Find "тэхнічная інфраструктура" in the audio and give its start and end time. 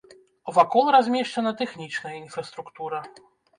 1.61-3.05